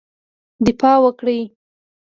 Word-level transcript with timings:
دفاع 0.65 0.97
وکړی. 1.05 1.39